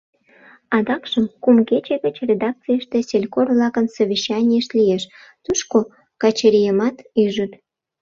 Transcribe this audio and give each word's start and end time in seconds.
Адакшым 0.77 1.25
кум 1.43 1.57
кече 1.69 1.95
гыч 2.05 2.15
редакцийыште 2.29 2.97
селькор-влакын 3.09 3.85
совещанийышт 3.95 4.71
лиеш, 4.79 5.03
тушко 5.43 5.77
Качырийымат 6.21 6.97
ӱжыт. 7.23 7.51